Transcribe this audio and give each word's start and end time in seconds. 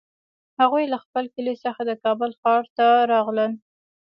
هغوی 0.59 0.83
له 0.93 0.97
خپل 1.03 1.25
کلي 1.35 1.55
څخه 1.63 1.81
د 1.85 1.91
کابل 2.03 2.31
ښار 2.41 2.63
ته 2.77 2.87
راغلل 3.11 3.51